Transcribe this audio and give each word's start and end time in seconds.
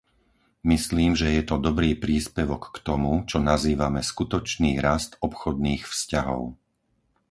Myslím, 0.73 1.11
že 1.21 1.27
je 1.37 1.43
to 1.49 1.55
dobrý 1.67 1.91
príspevok 2.05 2.63
k 2.75 2.81
tomu, 2.87 3.13
čo 3.29 3.37
nazývame 3.49 4.01
skutočný 4.11 4.71
rast 4.87 5.11
obchodných 5.27 5.83
vzťahov. 5.93 6.43